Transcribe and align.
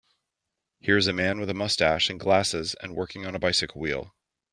Here 0.79 0.97
is 0.97 1.05
a 1.05 1.13
man 1.13 1.39
with 1.39 1.51
a 1.51 1.53
mustache 1.53 2.09
and 2.09 2.19
glasses 2.19 2.73
and 2.81 2.95
working 2.95 3.27
on 3.27 3.35
a 3.35 3.39
bicycle 3.39 3.79
wheel. 3.79 4.15